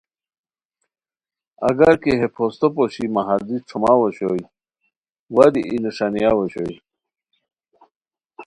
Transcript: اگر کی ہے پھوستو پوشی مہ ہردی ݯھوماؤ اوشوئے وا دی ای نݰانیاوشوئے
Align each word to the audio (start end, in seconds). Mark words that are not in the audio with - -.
اگر 1.69 1.91
کی 2.01 2.13
ہے 2.19 2.27
پھوستو 2.35 2.67
پوشی 2.75 3.05
مہ 3.13 3.21
ہردی 3.27 3.57
ݯھوماؤ 3.67 3.99
اوشوئے 4.03 4.41
وا 5.35 5.45
دی 5.53 5.61
ای 5.69 5.75
نݰانیاوشوئے 5.83 6.75